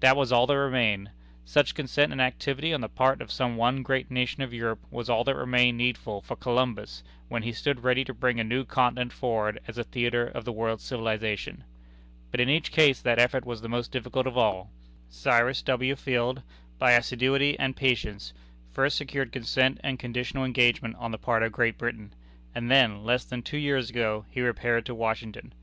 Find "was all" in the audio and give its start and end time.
0.16-0.44, 4.90-5.22